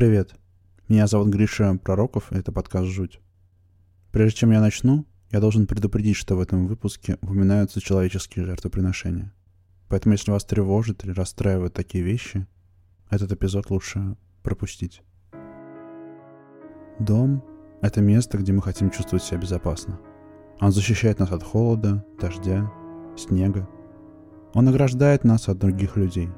[0.00, 0.34] Привет.
[0.88, 3.20] Меня зовут Гриша Пророков, и это подкаст «Жуть».
[4.12, 9.30] Прежде чем я начну, я должен предупредить, что в этом выпуске упоминаются человеческие жертвоприношения.
[9.90, 12.46] Поэтому если вас тревожит или расстраивают такие вещи,
[13.10, 15.02] этот эпизод лучше пропустить.
[16.98, 17.44] Дом—
[17.82, 20.00] это место, где мы хотим чувствовать себя безопасно.
[20.62, 22.72] Он защищает нас от холода, дождя,
[23.18, 23.68] снега.
[24.54, 26.30] Он ограждает нас от других людей,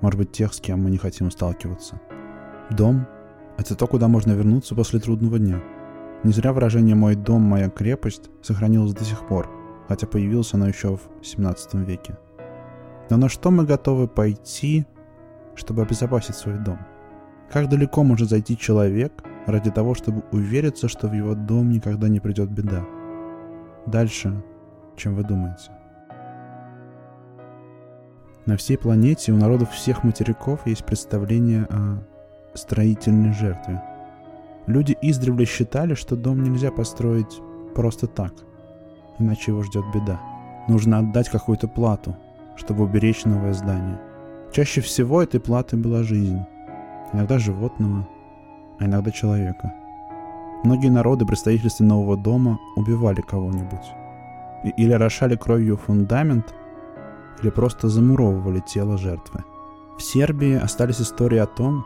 [0.00, 2.00] может быть, тех, с кем мы не хотим сталкиваться—
[2.70, 3.06] Дом—
[3.58, 5.62] это то, куда можно вернуться после трудного дня.
[6.24, 9.48] Не зря выражение «мой дом, моя крепость» сохранилось до сих пор,
[9.88, 12.18] хотя появилось оно еще в 17 веке.
[13.08, 14.86] Но на что мы готовы пойти,
[15.54, 16.78] чтобы обезопасить свой дом?
[17.50, 19.12] Как далеко может зайти человек
[19.46, 22.84] ради того, чтобы увериться, что в его дом никогда не придет беда?
[23.86, 24.42] Дальше,
[24.96, 25.70] чем вы думаете.
[28.46, 32.02] На всей планете у народов всех материков есть представление о
[32.56, 33.82] строительной жертве.
[34.66, 37.40] Люди издревле считали, что дом нельзя построить
[37.74, 38.32] просто так,
[39.18, 40.20] иначе его ждет беда.
[40.68, 42.16] Нужно отдать какую-то плату,
[42.56, 44.00] чтобы уберечь новое здание.
[44.52, 46.40] Чаще всего этой платой была жизнь.
[47.12, 48.08] Иногда животного,
[48.80, 49.72] а иногда человека.
[50.64, 53.92] Многие народы при строительстве нового дома убивали кого-нибудь.
[54.76, 56.54] Или орошали кровью фундамент,
[57.40, 59.44] или просто замуровывали тело жертвы.
[59.98, 61.84] В Сербии остались истории о том,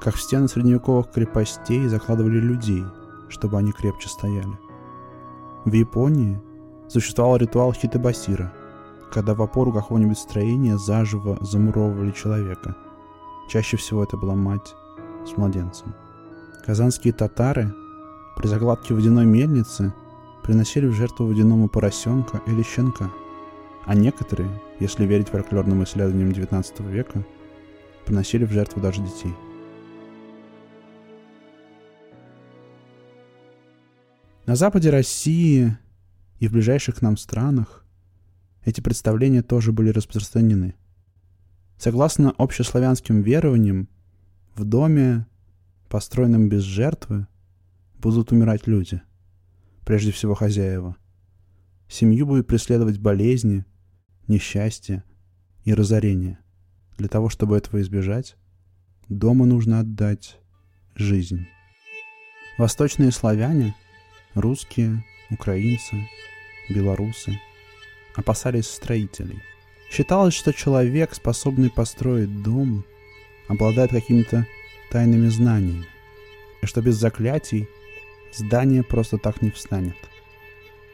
[0.00, 2.84] как в стены средневековых крепостей закладывали людей,
[3.28, 4.58] чтобы они крепче стояли.
[5.64, 6.40] В Японии
[6.88, 8.52] существовал ритуал хитабасира,
[9.12, 12.74] когда в опору какого-нибудь строения заживо замуровывали человека.
[13.50, 14.74] Чаще всего это была мать
[15.26, 15.94] с младенцем.
[16.64, 17.74] Казанские татары
[18.36, 19.92] при закладке водяной мельницы
[20.42, 23.10] приносили в жертву водяному поросенка или щенка,
[23.84, 27.24] а некоторые, если верить фольклорным исследованиям XIX века,
[28.06, 29.34] приносили в жертву даже детей–
[34.50, 35.78] На западе России
[36.40, 37.86] и в ближайших к нам странах
[38.64, 40.74] эти представления тоже были распространены.
[41.78, 43.88] Согласно общеславянским верованиям,
[44.56, 45.28] в доме,
[45.88, 47.28] построенном без жертвы,
[48.00, 49.00] будут умирать люди,
[49.86, 50.96] прежде всего хозяева.
[51.88, 53.64] Семью будет преследовать болезни,
[54.26, 55.04] несчастье
[55.62, 56.40] и разорение.
[56.98, 58.34] Для того, чтобы этого избежать,
[59.08, 60.40] дома нужно отдать
[60.96, 61.46] жизнь.
[62.58, 63.76] Восточные славяне–
[64.34, 66.08] Русские, украинцы,
[66.68, 67.40] белорусы
[68.14, 69.42] опасались строителей.
[69.90, 72.84] Считалось, что человек, способный построить дом,
[73.48, 74.46] обладает какими-то
[74.88, 75.84] тайными знаниями,
[76.62, 77.68] и что без заклятий
[78.32, 79.96] здание просто так не встанет.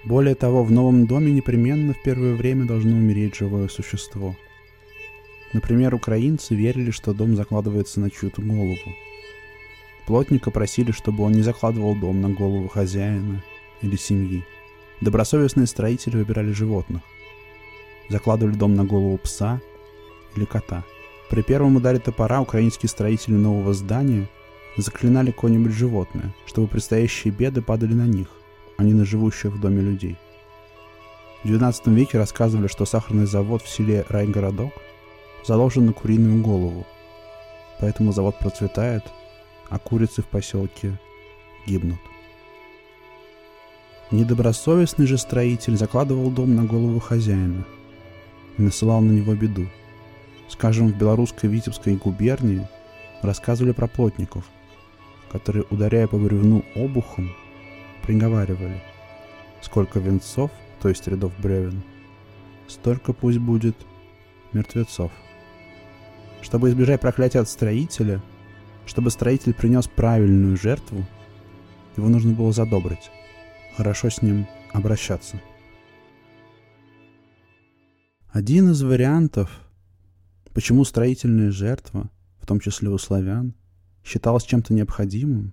[0.06, 4.34] Более того, в новом доме непременно в первое время должно умереть живое существо.
[5.52, 8.78] Например, украинцы верили, что дом закладывается на чью-то голову–
[10.06, 13.42] Плотника просили, чтобы он не закладывал дом на голову хозяина
[13.82, 14.44] или семьи.
[15.00, 17.02] Добросовестные строители выбирали животных.
[18.08, 19.60] Закладывали дом на голову пса
[20.36, 20.84] или кота.
[21.28, 24.28] При первом ударе топора украинские строители нового здания
[24.76, 28.28] заклинали какое-нибудь животное, чтобы предстоящие беды падали на них,
[28.76, 30.16] а не на живущих в доме людей.
[31.42, 34.72] В XIX веке рассказывали, что сахарный завод в селе Райгородок
[35.44, 36.86] заложен на куриную голову,
[37.80, 39.02] поэтому завод процветает–
[39.68, 40.98] а курицы в поселке
[41.66, 41.98] гибнут.
[44.10, 47.64] Недобросовестный же строитель закладывал дом на голову хозяина
[48.56, 49.66] и насылал на него беду.
[50.48, 52.68] Скажем, в белорусской Витебской губернии
[53.22, 54.44] рассказывали про плотников,
[55.32, 57.34] которые, ударяя по бревну обухом,
[58.02, 58.80] приговаривали
[59.60, 61.82] «Сколько венцов, то есть рядов бревен,
[62.68, 63.76] столько пусть будет
[64.52, 65.10] мертвецов».
[66.42, 68.22] Чтобы избежать проклятия от строителя–
[68.86, 71.04] чтобы строитель принес правильную жертву,
[71.96, 73.10] его нужно было задобрить,
[73.76, 75.40] хорошо с ним обращаться.
[78.30, 79.50] Один из вариантов,
[80.52, 83.54] почему строительная жертва, в том числе у славян,
[84.04, 85.52] считалась чем-то необходимым,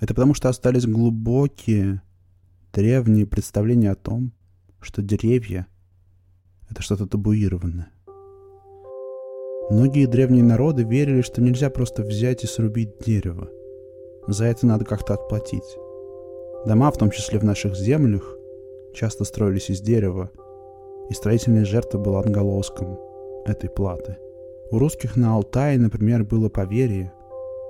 [0.00, 2.02] это потому что остались глубокие,
[2.72, 4.32] древние представления о том,
[4.80, 5.66] что деревья—
[6.68, 7.90] это что-то табуированное.
[9.68, 13.48] Многие древние народы верили, что нельзя просто взять и срубить дерево.
[14.28, 15.76] За это надо как-то отплатить.
[16.66, 18.36] Дома, в том числе в наших землях,
[18.94, 20.30] часто строились из дерева,
[21.10, 22.98] и строительная жертва была отголоском
[23.44, 24.16] этой платы.
[24.70, 27.12] У русских на Алтае, например, было поверье,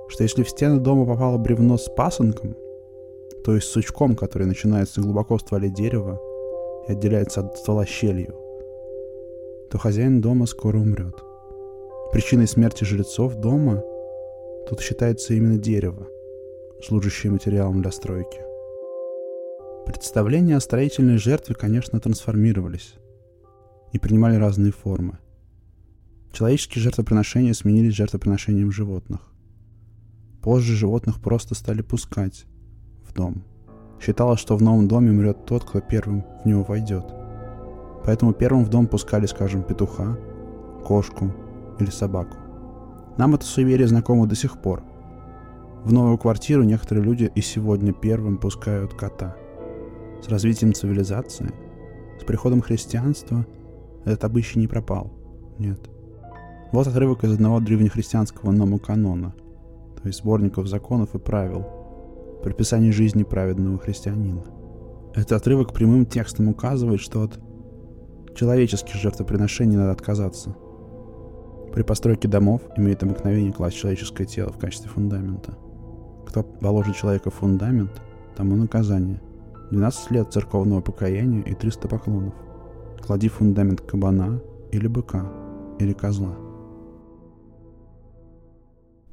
[0.07, 2.55] что если в стены дома попало бревно с пасынком,
[3.43, 6.19] то есть сучком, который начинается глубоко в стволе дерева
[6.87, 8.35] и отделяется от ствола щелью,
[9.71, 11.26] то хозяин дома скоро умрет.
[12.11, 13.83] Причиной смерти жрецов дома
[14.69, 16.07] тут считается именно дерево,
[16.81, 18.39] служащее материалом для стройки.
[19.85, 22.95] Представления о строительной жертве, конечно, трансформировались
[23.91, 25.17] и принимали разные формы.
[26.31, 29.19] Человеческие жертвоприношения сменились жертвоприношением животных.
[30.41, 32.45] Позже животных просто стали пускать
[33.05, 33.43] в дом.
[33.99, 37.05] Считалось, что в новом доме умрет тот, кто первым в него войдет.
[38.05, 40.17] Поэтому первым в дом пускали, скажем, петуха,
[40.85, 41.33] кошку
[41.79, 42.37] или собаку.
[43.17, 44.83] Нам это суеверие знакомо до сих пор.
[45.83, 49.35] В новую квартиру некоторые люди и сегодня первым пускают кота–
[50.21, 51.51] с развитием цивилизации,
[52.19, 53.45] с приходом христианства
[54.05, 55.11] этот обычай не пропал.
[55.59, 55.79] Нет.
[56.71, 59.33] Вот отрывок из одного древнехристианского номоканона,
[60.01, 61.65] то есть сборников законов и правил,
[62.43, 64.43] предписаний жизни праведного христианина.
[65.13, 67.39] Этот отрывок прямым текстом указывает, что от
[68.35, 70.55] человеческих жертвоприношений надо отказаться.
[71.73, 75.57] При постройке домов имеет обыкновение класть человеческое тело в качестве фундамента.
[76.27, 77.91] Кто положит человека в фундамент,
[78.35, 79.21] тому наказание.
[79.71, 82.33] 12 лет церковного покаяния и 300 поклонов.
[83.01, 84.41] Клади фундамент кабана
[84.71, 85.31] или быка,
[85.79, 86.35] или козла.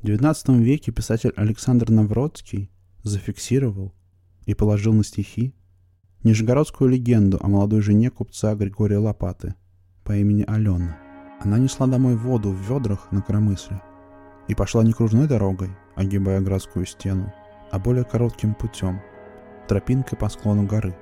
[0.03, 2.71] В XIX веке писатель Александр Навродский
[3.03, 3.95] зафиксировал
[4.45, 5.55] и положил на стихи
[6.25, 9.55] нижегородскую легенду о молодой жене купца Григория Лопаты
[10.05, 11.04] по имени Алена.
[11.41, 13.81] Она несла домой воду в ведрах на коромысле
[14.49, 17.33] и пошла не кружной дорогой, огибая городскую стену,
[17.71, 19.01] а более коротким путем–
[19.67, 20.95] тропинкой по склону горы.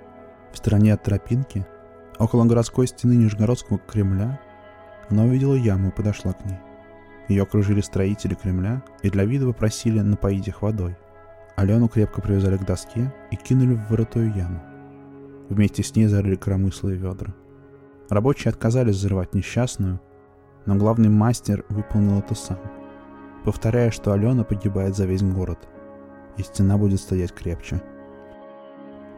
[0.52, 1.66] В стороне от тропинки,
[2.18, 4.40] около городской стены Нижегородского Кремля,
[5.08, 6.58] она увидела яму и подошла к ней.
[7.28, 10.96] Ее окружили строители Кремля и для вида попросили напоить их водой.
[11.56, 14.60] Алену крепко привязали к доске и кинули в вырытую яму.
[15.48, 17.34] Вместе с ней зарыли коромыслые ведра.
[18.08, 20.00] Рабочие отказались взрывать несчастную,
[20.66, 22.58] но главный мастер выполнил это сам,
[23.44, 25.58] повторяя, что Алена погибает за весь город,
[26.36, 27.82] и стена будет стоять крепче–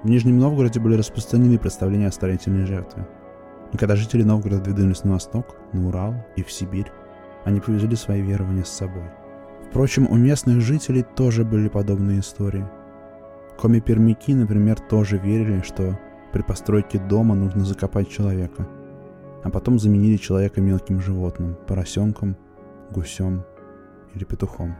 [0.05, 3.09] в Нижнем Новгороде были распространены представления о строительной жертве.
[3.73, 6.93] И когда жители Новгорода двинулись на восток, на Урал и в Сибирь,
[7.47, 9.05] они повезли свои верования с собой.
[9.71, 12.69] Впрочем, у местных жителей тоже были подобные истории.
[13.59, 15.99] Коми-пермяки, например, тоже верили, что
[16.35, 18.69] при постройке дома нужно закопать человека,
[19.45, 22.37] а потом заменили человека мелким животным, поросенком,
[22.91, 23.45] гусем
[24.15, 24.75] или петухом.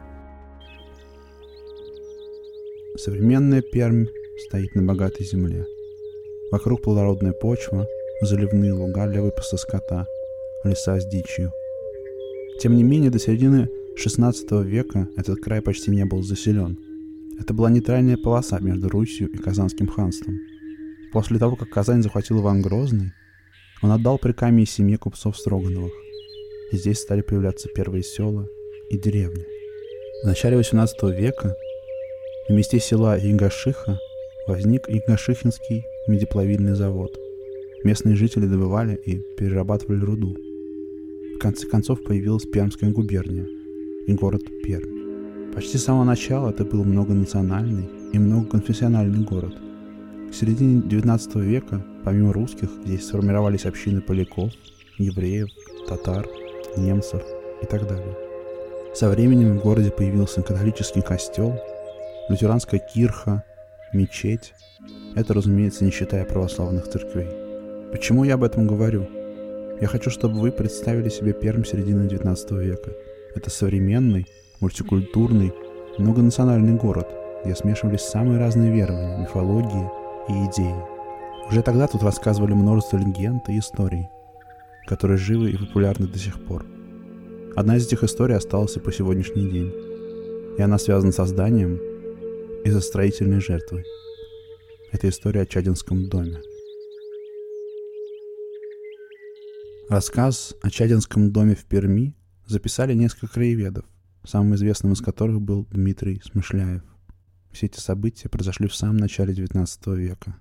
[2.97, 4.07] Современная Пермь
[4.47, 5.65] стоит на богатой земле.
[6.51, 7.87] Вокруг плодородная почва,
[8.21, 10.07] заливные луга для выпаса скота,
[10.63, 11.51] леса с дичью.
[12.59, 13.69] Тем не менее, до середины
[14.03, 16.79] XVI века этот край почти не был заселен.
[17.39, 20.39] Это была нейтральная полоса между Русью и Казанским ханством.
[21.11, 23.11] После того, как Казань захватил Иван Грозный,
[23.81, 25.93] он отдал прикамье семье купцов Строгановых.
[26.71, 28.47] И здесь стали появляться первые села
[28.89, 29.45] и деревни.
[30.23, 31.55] В начале XVIII века
[32.49, 33.99] на месте села Ягашиха
[34.47, 37.15] возник Игнашихинский медиплавильный завод.
[37.83, 40.35] Местные жители добывали и перерабатывали руду.
[41.35, 43.45] В конце концов появилась Пермская губерния
[44.07, 45.53] и город Пермь.
[45.53, 49.53] Почти с самого начала это был многонациональный и многоконфессиональный город.
[50.29, 54.51] К середине XIX века, помимо русских, здесь сформировались общины поляков,
[54.97, 55.49] евреев,
[55.87, 56.27] татар,
[56.77, 57.21] немцев
[57.61, 58.15] и так далее.
[58.93, 61.59] Со временем в городе появился католический костел,
[62.29, 63.43] лютеранская кирха,
[63.93, 64.53] мечеть.
[65.15, 67.27] Это, разумеется, не считая православных церквей.
[67.91, 69.07] Почему я об этом говорю?
[69.79, 72.91] Я хочу, чтобы вы представили себе Пермь середины XIX века.
[73.35, 74.25] Это современный,
[74.59, 75.53] мультикультурный,
[75.97, 77.07] многонациональный город,
[77.43, 80.75] где смешивались самые разные верования, мифологии и идеи.
[81.49, 84.07] Уже тогда тут рассказывали множество легенд и историй,
[84.87, 86.65] которые живы и популярны до сих пор.
[87.55, 89.71] Одна из этих историй осталась и по сегодняшний день.
[90.57, 91.79] И она связана с созданием
[92.63, 93.85] и за строительной жертвой.
[94.91, 96.41] Это история о Чадинском доме.
[99.89, 102.15] Рассказ о Чадинском доме в Перми
[102.47, 103.85] записали несколько краеведов,
[104.23, 106.81] самым известным из которых был Дмитрий Смышляев.
[107.55, 110.35] Все эти события произошли в самом начале XIX века.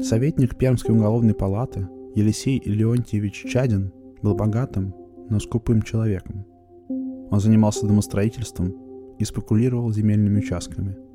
[0.00, 4.94] Советник Пермской уголовной палаты Елисей Леонтьевич Чадин был богатым,
[5.28, 6.46] но скупым человеком.
[6.88, 8.74] Он занимался домостроительством
[9.18, 10.96] и спекулировал земельными участками–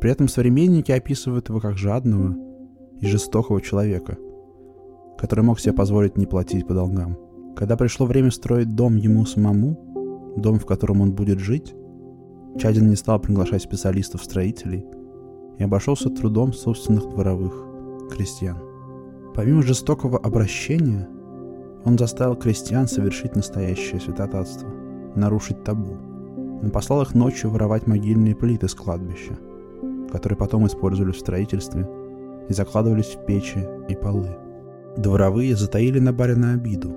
[0.00, 2.36] при этом современники описывают его как жадного
[3.00, 4.16] и жестокого человека,
[5.18, 7.18] который мог себе позволить не платить по долгам.
[7.56, 11.74] Когда пришло время строить дом ему самому, дом, в котором он будет жить,
[12.56, 14.84] Чадин не стал приглашать специалистов-строителей
[15.58, 17.52] и обошелся трудом собственных дворовых
[18.10, 18.58] крестьян.
[19.34, 21.08] Помимо жестокого обращения,
[21.84, 24.68] он заставил крестьян совершить настоящее святотатство,
[25.14, 25.96] нарушить табу.
[26.62, 29.38] Он послал их ночью воровать могильные плиты с кладбища,
[30.10, 31.88] которые потом использовали в строительстве
[32.48, 34.36] и закладывались в печи и полы.
[34.96, 36.92] Дворовые затаили на барина обиду,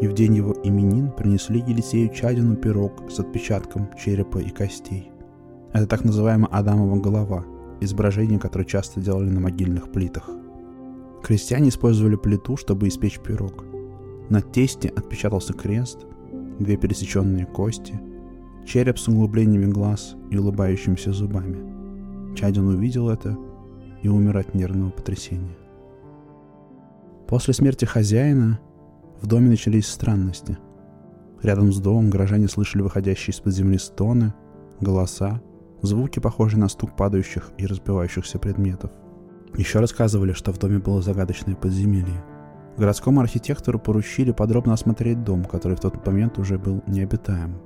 [0.00, 5.10] и в день его именин принесли Елисею Чадину пирог с отпечатком черепа и костей.
[5.72, 7.44] Это так называемая Адамова голова,
[7.80, 10.30] изображение, которое часто делали на могильных плитах.
[11.22, 13.64] Крестьяне использовали плиту, чтобы испечь пирог.
[14.30, 16.06] На тесте отпечатался крест,
[16.58, 18.00] две пересеченные кости,
[18.66, 22.34] череп с углублениями глаз и улыбающимися зубами.
[22.36, 23.36] Чадин увидел это
[24.02, 25.56] и умер от нервного потрясения.
[27.26, 28.60] После смерти хозяина
[29.20, 30.58] в доме начались странности.
[31.42, 34.34] Рядом с домом горожане слышали выходящие из-под земли стоны,
[34.80, 35.40] голоса,
[35.82, 38.90] звуки, похожие на стук падающих и разбивающихся предметов.
[39.56, 42.24] Еще рассказывали, что в доме было загадочное подземелье.
[42.76, 47.58] Городскому архитектору поручили подробно осмотреть дом, который в тот момент уже был необитаем.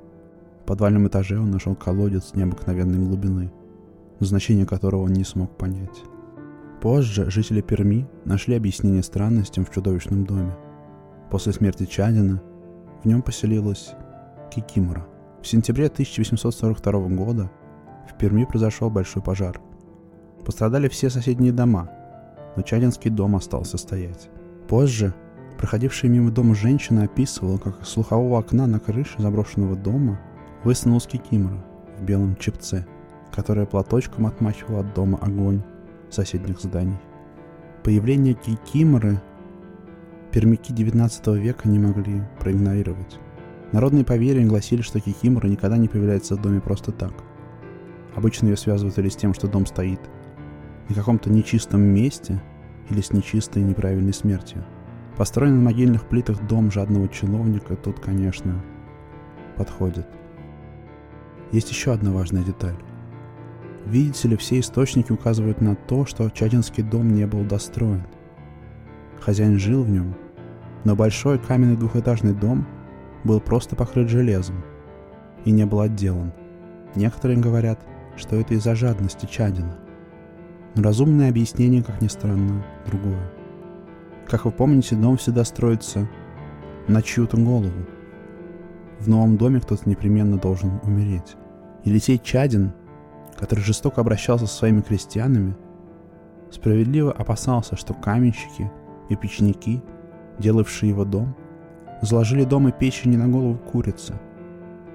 [0.63, 3.53] В подвальном этаже он нашел колодец необыкновенной глубины,
[4.21, 6.03] значение которого он не смог понять.
[6.81, 10.57] Позже жители Перми нашли объяснение странностям в чудовищном доме.
[11.33, 12.43] После смерти Чадина
[13.03, 13.95] в нем поселилась
[14.51, 15.07] Кикимора.
[15.41, 17.51] В сентябре 1842 года
[18.07, 19.59] в Перми произошел большой пожар.
[20.45, 21.89] Пострадали все соседние дома,
[22.55, 24.29] но Чадинский дом остался стоять.
[24.69, 25.15] Позже
[25.57, 30.21] проходившая мимо дома женщина описывала, как из слухового окна на крыше заброшенного дома
[30.65, 31.65] высунулась Кикимора
[31.99, 32.87] в белом чепце,
[33.35, 35.63] которая платочком отмахивала от дома огонь
[36.11, 36.99] соседних зданий.
[37.83, 39.19] Появление кикиморы
[40.33, 43.21] пермяки XIX века не могли проигнорировать.
[43.73, 47.13] Народные поверья гласили, что кикимора никогда не появляется в доме просто так.
[48.15, 50.01] Обычно ее связывают или с тем, что дом стоит
[50.89, 52.43] на каком-то нечистом месте,
[52.91, 54.65] или с нечистой неправильной смертью.
[55.17, 58.63] Построенный на могильных плитах дом жадного чиновника тут, конечно,
[59.57, 60.07] подходит.
[61.53, 62.77] Есть еще одна важная деталь.
[63.87, 68.07] Видите ли, все источники указывают на то, что Чадинский дом не был достроен.
[69.21, 70.15] Хозяин жил в нем,
[70.85, 72.67] но большой каменный двухэтажный дом
[73.25, 74.65] был просто покрыт железом
[75.45, 76.33] и не был отделан.
[76.95, 77.81] Некоторые говорят,
[78.17, 79.79] что это из-за жадности Чадина.
[80.75, 83.31] Но разумное объяснение, как ни странно, другое.
[84.27, 86.09] Как вы помните, дом всегда строится
[86.89, 87.87] на чью-то голову.
[88.99, 91.37] В новом доме кто-то непременно должен умереть.
[91.85, 92.73] Елисей Чадин
[93.43, 95.57] который жестоко обращался со своими крестьянами,
[96.53, 98.71] справедливо опасался, что каменщики
[99.09, 99.83] и печники,
[100.43, 101.35] делавшие его дом,
[102.03, 104.15] заложили дом и печи не на голову курицы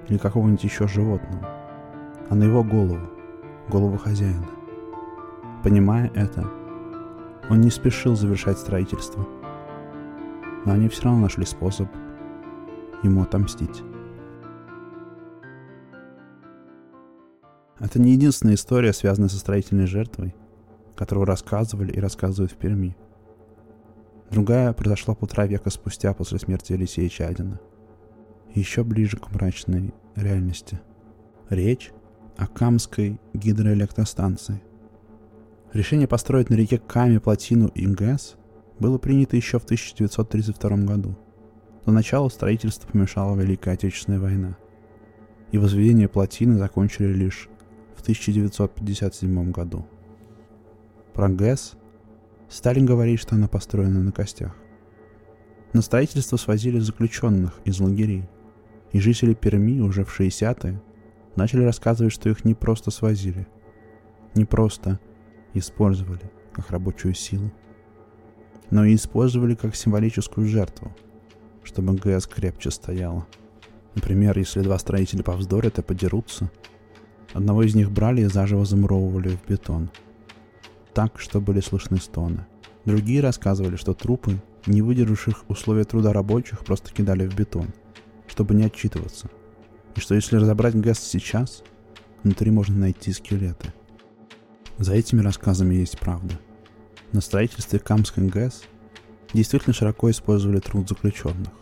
[0.08, 1.48] или какого-нибудь еще животного,
[2.28, 3.08] а на его голову,
[3.68, 4.46] голову хозяина.
[5.64, 6.46] Понимая это,
[7.50, 9.26] он не спешил завершать строительство,
[10.64, 11.88] но они все равно нашли способ
[13.02, 13.82] ему отомстить.
[17.80, 20.34] Это не единственная история, связанная со строительной жертвой,
[20.96, 22.96] которую рассказывали и рассказывают в Перми.
[24.30, 27.60] Другая произошла полтора века спустя после смерти Елисея Чадина.
[28.54, 30.80] еще ближе к мрачной реальности.
[31.48, 31.92] Речь
[32.36, 34.62] о Камской гидроэлектростанции.
[35.72, 38.36] Решение построить на реке Каме плотину и ГЭС
[38.78, 41.16] было принято еще в 1932 году.
[41.84, 44.56] До начала строительства помешала Великая Отечественная война.
[45.52, 47.48] И возведение плотины закончили лишь
[47.96, 49.86] в 1957 году.
[51.14, 51.76] Про ГЭС
[52.48, 54.56] Сталин говорит, что она построена на костях.
[55.72, 58.28] На строительство свозили заключенных из лагерей,
[58.92, 60.80] и жители Перми уже в 60-е
[61.36, 63.46] начали рассказывать, что их не просто свозили,
[64.34, 64.98] не просто
[65.54, 67.52] использовали как рабочую силу,
[68.70, 70.96] но и использовали как символическую жертву,
[71.62, 73.26] чтобы ГЭС крепче стояла.
[73.94, 76.50] Например, если два строителя повздорят и подерутся–
[77.34, 79.90] Одного из них брали и заживо замуровывали в бетон.
[80.98, 82.44] Так, что были слышны стоны.
[82.84, 87.68] Другие рассказывали, что трупы, не выдержавших условия труда рабочих, просто кидали в бетон,
[88.26, 89.30] чтобы не отчитываться.
[89.94, 91.62] И что если разобрать ГЭС сейчас,
[92.24, 93.72] внутри можно найти скелеты.
[94.78, 96.36] За этими рассказами есть правда.
[97.12, 98.64] На строительстве Камской ГЭС
[99.32, 101.52] действительно широко использовали труд заключенных,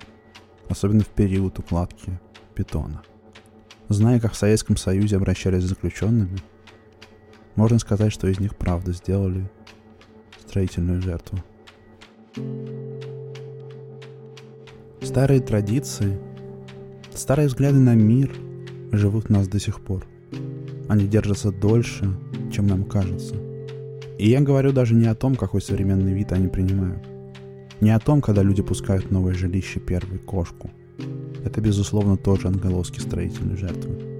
[0.71, 2.19] особенно в период укладки
[2.57, 3.02] бетона–
[3.88, 6.38] Зная, как в Советском Союзе обращались с заключенными,
[7.56, 9.48] можно сказать, что из них правда сделали
[10.40, 11.38] строительную жертву.
[15.02, 16.18] Старые традиции,
[17.14, 18.34] старые взгляды на мир
[18.92, 20.06] живут в нас до сих пор.
[20.88, 22.08] Они держатся дольше,
[22.52, 23.34] чем нам кажется.
[24.18, 27.04] И я говорю даже не о том, какой современный вид они принимают.
[27.80, 30.70] Не о том, когда люди пускают новое жилище первой кошку–
[31.46, 34.15] это, безусловно, тоже анголовские строительные жертвы.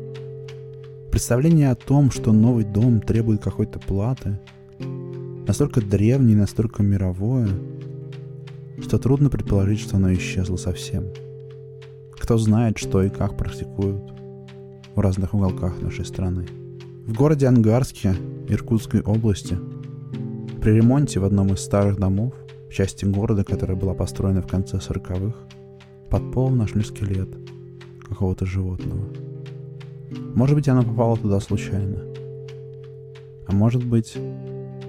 [1.17, 4.39] Представление о том, что новый дом требует какой-то платы,
[5.47, 7.49] настолько древнее, настолько мировое,
[8.83, 11.05] что трудно предположить, что оно исчезло совсем.
[12.21, 14.13] Кто знает, что и как практикуют
[14.95, 16.47] в разных уголках нашей страны.
[17.07, 18.15] В городе Ангарске
[18.51, 19.57] Иркутской области
[20.61, 22.35] при ремонте в одном из старых домов
[22.69, 25.35] в части города, которая была построена в конце 40-х,
[26.11, 27.31] под полом нашли скелет
[28.07, 29.26] какого-то животного.
[30.37, 31.97] Может быть, оно попало туда случайно.
[33.49, 34.19] А может быть,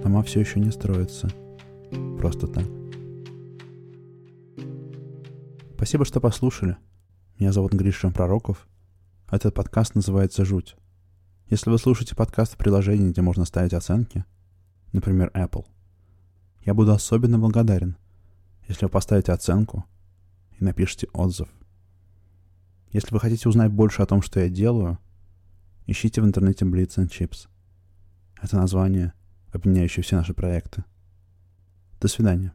[0.02, 1.30] дома все еще не строятся.
[2.18, 2.66] Просто так.
[5.74, 6.76] Спасибо, что послушали.
[7.38, 8.68] Меня зовут Гриша Пророков.
[9.30, 10.76] Этот подкаст называется «Жуть».
[11.48, 14.26] Если вы слушаете подкаст в приложении, где можно ставить оценки,
[14.92, 15.64] например, Apple,
[16.66, 17.96] я буду особенно благодарен,
[18.68, 19.86] если вы поставите оценку
[20.60, 21.48] и напишите отзыв.
[22.92, 24.98] Если вы хотите узнать больше о том, что я делаю,
[25.88, 27.48] ищите в интернете Blitz and Chips.
[28.40, 29.14] Это название,
[29.50, 30.84] объединяющее все наши проекты.
[32.00, 32.52] До свидания.